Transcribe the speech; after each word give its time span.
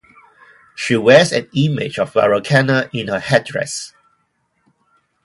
She 0.73 0.95
wears 0.95 1.31
an 1.31 1.47
image 1.53 1.99
of 1.99 2.11
Vairocana 2.13 2.89
in 2.91 3.07
her 3.07 3.19
headdress. 3.19 3.93